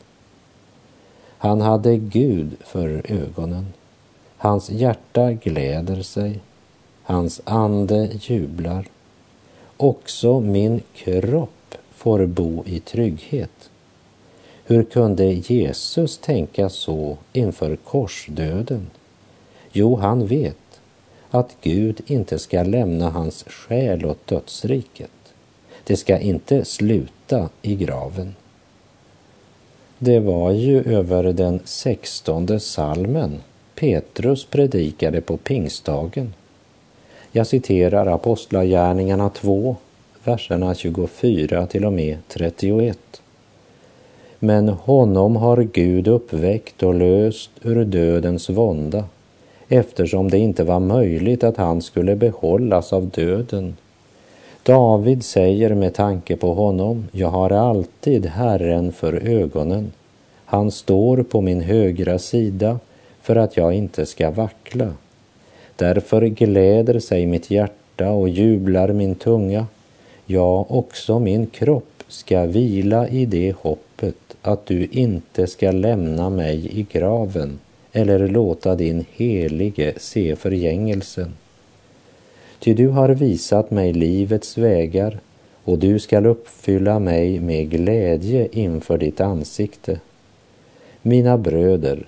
Han 1.38 1.62
hade 1.62 1.98
Gud 1.98 2.56
för 2.66 3.02
ögonen. 3.12 3.66
Hans 4.38 4.70
hjärta 4.70 5.32
gläder 5.32 6.02
sig. 6.02 6.40
Hans 7.04 7.42
ande 7.44 8.10
jublar. 8.22 8.88
Också 9.78 10.40
min 10.40 10.82
kropp 10.94 11.76
får 11.92 12.26
bo 12.26 12.64
i 12.66 12.80
trygghet. 12.80 13.70
Hur 14.64 14.84
kunde 14.84 15.26
Jesus 15.26 16.18
tänka 16.18 16.70
så 16.70 17.18
inför 17.34 17.76
korsdöden? 17.76 18.88
Jo, 19.72 19.96
han 19.96 20.28
vet 20.28 20.58
att 21.32 21.58
Gud 21.62 22.02
inte 22.08 22.40
ska 22.40 22.64
lämna 22.64 23.10
hans 23.10 23.44
själ 23.44 24.06
åt 24.06 24.28
dödsriket. 24.28 25.12
Det 25.84 25.98
ska 25.98 26.20
inte 26.20 26.66
sluta 26.66 27.50
i 27.62 27.76
graven. 27.76 28.36
Det 29.98 30.20
var 30.20 30.52
ju 30.52 30.84
över 30.84 31.24
den 31.24 31.60
sextonde 31.66 32.60
salmen 32.60 33.42
Petrus 33.76 34.46
predikade 34.46 35.22
på 35.22 35.38
pingstdagen. 35.38 36.34
Jag 37.32 37.48
citerar 37.48 38.06
Apostlagärningarna 38.06 39.30
2, 39.30 39.76
verserna 40.24 40.76
24 40.76 41.68
till 41.68 41.86
och 41.86 41.94
med 41.94 42.18
31. 42.28 43.22
Men 44.40 44.70
honom 44.70 45.36
har 45.36 45.58
Gud 45.64 46.08
uppväckt 46.08 46.84
och 46.84 46.96
löst 46.96 47.50
ur 47.62 47.86
dödens 47.86 48.50
vånda 48.50 49.04
eftersom 49.70 50.30
det 50.30 50.38
inte 50.38 50.64
var 50.64 50.80
möjligt 50.80 51.44
att 51.44 51.58
han 51.58 51.82
skulle 51.82 52.16
behållas 52.16 52.94
av 52.94 53.10
döden. 53.10 53.76
David 54.64 55.26
säger 55.26 55.76
med 55.76 55.94
tanke 55.94 56.36
på 56.36 56.54
honom, 56.54 57.08
jag 57.12 57.28
har 57.28 57.50
alltid 57.50 58.26
Herren 58.26 58.92
för 58.92 59.14
ögonen. 59.14 59.92
Han 60.46 60.72
står 60.72 61.24
på 61.24 61.42
min 61.42 61.62
högra 61.62 62.20
sida 62.20 62.80
för 63.22 63.36
att 63.36 63.58
jag 63.58 63.74
inte 63.74 64.06
ska 64.06 64.32
vackla. 64.32 64.94
Därför 65.76 66.22
gläder 66.22 67.00
sig 67.00 67.26
mitt 67.26 67.52
hjärta 67.52 68.12
och 68.12 68.30
jublar 68.30 68.94
min 68.94 69.16
tunga. 69.16 69.66
Ja, 70.26 70.66
också 70.70 71.20
min 71.20 71.48
kropp 71.48 72.04
ska 72.08 72.46
vila 72.46 73.08
i 73.08 73.26
det 73.26 73.56
hoppet 73.62 74.16
att 74.42 74.66
du 74.66 74.86
inte 74.86 75.48
ska 75.48 75.72
lämna 75.72 76.30
mig 76.30 76.80
i 76.80 76.86
graven 76.92 77.60
eller 77.96 78.28
låta 78.28 78.76
din 78.76 79.06
helige 79.12 79.94
se 79.98 80.36
förgängelsen. 80.36 81.34
Ty 82.60 82.74
du 82.74 82.88
har 82.88 83.10
visat 83.10 83.72
mig 83.72 83.94
livets 83.94 84.58
vägar 84.58 85.20
och 85.64 85.80
du 85.80 86.00
skall 86.00 86.26
uppfylla 86.26 87.00
mig 87.00 87.40
med 87.40 87.70
glädje 87.70 88.48
inför 88.52 88.98
ditt 88.98 89.22
ansikte. 89.22 90.00
Mina 91.02 91.38
bröder, 91.38 92.08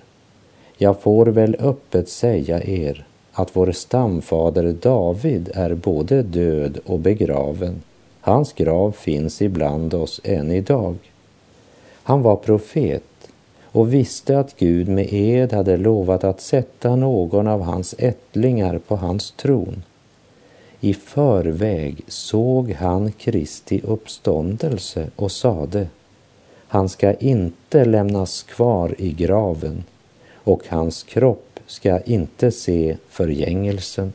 jag 0.76 1.00
får 1.00 1.26
väl 1.26 1.56
öppet 1.58 2.08
säga 2.08 2.62
er 2.62 3.06
att 3.32 3.56
vår 3.56 3.72
stamfader 3.72 4.72
David 4.82 5.50
är 5.54 5.74
både 5.74 6.22
död 6.22 6.78
och 6.86 6.98
begraven. 6.98 7.82
Hans 8.20 8.52
grav 8.52 8.92
finns 8.92 9.42
ibland 9.42 9.94
oss 9.94 10.20
än 10.24 10.52
idag. 10.52 10.96
Han 12.02 12.22
var 12.22 12.36
profet 12.36 13.02
och 13.78 13.94
visste 13.94 14.38
att 14.38 14.56
Gud 14.56 14.88
med 14.88 15.12
ed 15.12 15.52
hade 15.52 15.76
lovat 15.76 16.24
att 16.24 16.40
sätta 16.40 16.96
någon 16.96 17.46
av 17.46 17.62
hans 17.62 17.94
ättlingar 17.98 18.78
på 18.78 18.96
hans 18.96 19.30
tron. 19.30 19.82
I 20.80 20.94
förväg 20.94 22.02
såg 22.08 22.70
han 22.70 23.12
Kristi 23.12 23.80
uppståndelse 23.84 25.10
och 25.16 25.32
sade 25.32 25.88
han 26.68 26.88
ska 26.88 27.14
inte 27.14 27.84
lämnas 27.84 28.42
kvar 28.42 28.94
i 28.98 29.12
graven 29.12 29.84
och 30.34 30.62
hans 30.68 31.02
kropp 31.02 31.60
ska 31.66 32.00
inte 32.00 32.50
se 32.50 32.96
förgängelsen. 33.08 34.12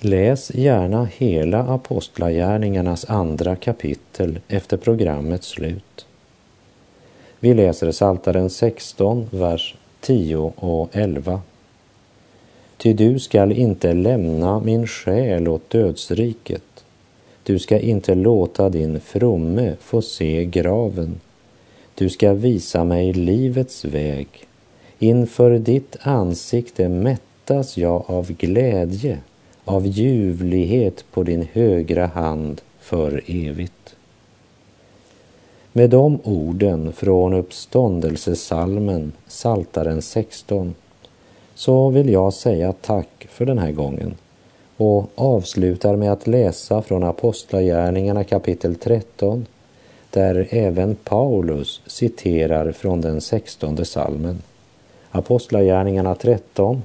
Läs 0.00 0.54
gärna 0.54 1.04
hela 1.04 1.58
Apostlagärningarnas 1.58 3.04
andra 3.04 3.56
kapitel 3.56 4.38
efter 4.48 4.76
programmets 4.76 5.48
slut. 5.48 6.06
Vi 7.42 7.54
läser 7.54 7.90
Saltaren 7.90 8.50
16, 8.50 9.26
vers 9.30 9.74
10 10.00 10.52
och 10.56 10.88
11. 10.92 11.40
Ty 12.76 12.92
du 12.92 13.18
skall 13.18 13.52
inte 13.52 13.94
lämna 13.94 14.60
min 14.60 14.86
själ 14.86 15.48
åt 15.48 15.70
dödsriket. 15.70 16.84
Du 17.42 17.58
ska 17.58 17.78
inte 17.78 18.14
låta 18.14 18.68
din 18.68 19.00
fromme 19.00 19.76
få 19.80 20.02
se 20.02 20.44
graven. 20.44 21.20
Du 21.94 22.10
ska 22.10 22.32
visa 22.32 22.84
mig 22.84 23.12
livets 23.12 23.84
väg. 23.84 24.28
Inför 24.98 25.58
ditt 25.58 25.96
ansikte 26.00 26.88
mättas 26.88 27.78
jag 27.78 28.04
av 28.06 28.32
glädje, 28.32 29.18
av 29.64 29.86
ljuvlighet 29.86 31.04
på 31.12 31.22
din 31.22 31.48
högra 31.52 32.06
hand 32.06 32.60
för 32.80 33.22
evigt. 33.26 33.79
Med 35.72 35.90
de 35.90 36.18
orden 36.24 36.92
från 36.92 37.34
uppståndelsesalmen, 37.34 39.12
Saltaren 39.26 40.02
16, 40.02 40.74
så 41.54 41.90
vill 41.90 42.08
jag 42.08 42.32
säga 42.32 42.72
tack 42.72 43.26
för 43.30 43.46
den 43.46 43.58
här 43.58 43.72
gången 43.72 44.14
och 44.76 45.10
avslutar 45.14 45.96
med 45.96 46.12
att 46.12 46.26
läsa 46.26 46.82
från 46.82 47.04
Apostlagärningarna 47.04 48.24
kapitel 48.24 48.74
13 48.74 49.46
där 50.10 50.46
även 50.50 50.94
Paulus 50.94 51.80
citerar 51.86 52.72
från 52.72 53.00
den 53.00 53.20
sextonde 53.20 53.84
salmen. 53.84 54.42
Apostlagärningarna 55.10 56.14
13, 56.14 56.82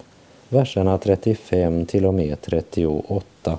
verserna 0.50 0.98
35 0.98 1.86
till 1.86 2.06
och 2.06 2.14
med 2.14 2.42
38. 2.42 3.58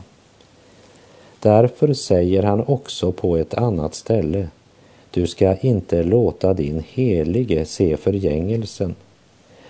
Därför 1.40 1.92
säger 1.92 2.42
han 2.42 2.64
också 2.66 3.12
på 3.12 3.36
ett 3.36 3.54
annat 3.54 3.94
ställe, 3.94 4.48
du 5.16 5.26
ska 5.26 5.56
inte 5.56 6.02
låta 6.02 6.54
din 6.54 6.82
helige 6.88 7.64
se 7.64 7.96
förgängelsen. 7.96 8.94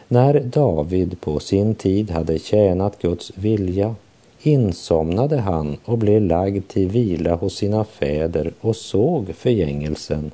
När 0.09 0.40
David 0.40 1.20
på 1.20 1.40
sin 1.40 1.74
tid 1.74 2.11
hade 2.11 2.38
tjänat 2.38 3.02
Guds 3.02 3.32
vilja 3.35 3.94
insomnade 4.42 5.37
han 5.37 5.76
och 5.85 5.98
blev 5.98 6.22
lagd 6.22 6.68
till 6.68 6.88
vila 6.88 7.35
hos 7.35 7.56
sina 7.56 7.85
fäder 7.85 8.52
och 8.61 8.76
såg 8.76 9.35
förgängelsen. 9.35 10.30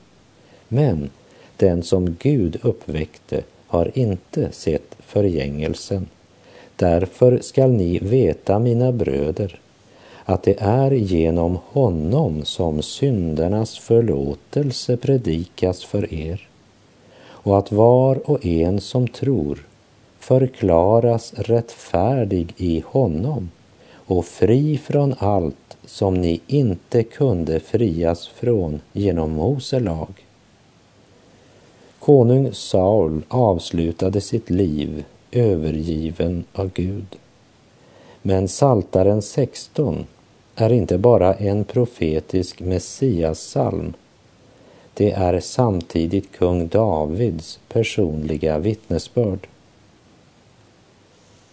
Men 0.68 1.10
den 1.56 1.82
som 1.82 2.16
Gud 2.20 2.58
uppväckte 2.62 3.42
har 3.66 3.90
inte 3.94 4.52
sett 4.52 4.96
förgängelsen. 4.98 6.08
Därför 6.76 7.38
skall 7.42 7.70
ni 7.70 7.98
veta, 7.98 8.58
mina 8.58 8.92
bröder, 8.92 9.60
att 10.24 10.42
det 10.42 10.60
är 10.60 10.90
genom 10.90 11.58
honom 11.66 12.44
som 12.44 12.82
syndernas 12.82 13.78
förlåtelse 13.78 14.96
predikas 14.96 15.84
för 15.84 16.14
er 16.14 16.48
och 17.24 17.58
att 17.58 17.72
var 17.72 18.30
och 18.30 18.46
en 18.46 18.80
som 18.80 19.08
tror 19.08 19.66
förklaras 20.18 21.34
rättfärdig 21.36 22.54
i 22.56 22.82
honom 22.86 23.50
och 23.92 24.24
fri 24.24 24.78
från 24.78 25.14
allt 25.18 25.76
som 25.84 26.14
ni 26.14 26.40
inte 26.46 27.02
kunde 27.02 27.60
frias 27.60 28.28
från 28.28 28.80
genom 28.92 29.32
Mose 29.32 29.80
lag. 29.80 30.26
Konung 31.98 32.52
Saul 32.52 33.22
avslutade 33.28 34.20
sitt 34.20 34.50
liv 34.50 35.04
övergiven 35.30 36.44
av 36.52 36.70
Gud. 36.74 37.16
Men 38.22 38.48
Saltaren 38.48 39.22
16 39.22 40.06
är 40.54 40.72
inte 40.72 40.98
bara 40.98 41.34
en 41.34 41.64
profetisk 41.64 42.60
Messiaspsalm. 42.60 43.94
Det 44.94 45.12
är 45.12 45.40
samtidigt 45.40 46.32
kung 46.32 46.68
Davids 46.68 47.58
personliga 47.68 48.58
vittnesbörd. 48.58 49.46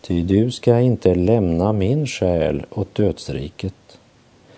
Ty 0.01 0.21
du 0.21 0.51
ska 0.51 0.79
inte 0.79 1.15
lämna 1.15 1.73
min 1.73 2.07
själ 2.07 2.65
åt 2.69 2.95
dödsriket. 2.95 3.99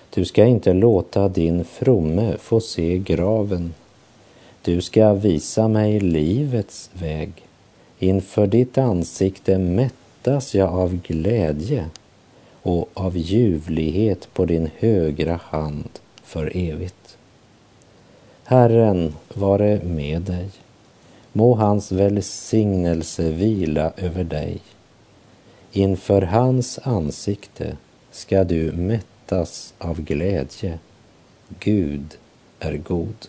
Du 0.10 0.26
ska 0.26 0.46
inte 0.46 0.74
låta 0.74 1.30
din 1.30 1.66
fromme 1.66 2.36
få 2.40 2.60
se 2.60 2.98
graven. 2.98 3.74
Du 4.62 4.82
ska 4.82 5.14
visa 5.14 5.68
mig 5.68 6.00
livets 6.00 6.90
väg. 6.94 7.32
Inför 8.00 8.48
ditt 8.48 8.78
ansikte 8.78 9.58
mättas 9.58 10.56
jag 10.56 10.70
av 10.70 10.96
glädje 10.96 11.90
och 12.62 12.90
av 12.94 13.18
ljuvlighet 13.18 14.34
på 14.34 14.46
din 14.46 14.70
högra 14.78 15.40
hand 15.44 15.90
för 16.24 16.58
evigt. 16.58 17.18
Herren 18.44 19.16
vare 19.34 19.82
med 19.84 20.22
dig. 20.22 20.50
Må 21.34 21.56
hans 21.56 21.92
välsignelse 21.92 23.30
vila 23.30 23.92
över 23.98 24.24
dig 24.24 24.60
Inför 25.74 26.22
hans 26.22 26.80
ansikte 26.84 27.78
ska 28.12 28.44
du 28.44 28.72
mättas 28.72 29.74
av 29.78 30.02
glädje. 30.02 30.80
Gud 31.60 32.18
är 32.60 32.78
god. 32.78 33.28